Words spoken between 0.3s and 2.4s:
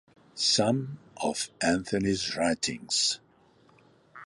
Some of Anthony’s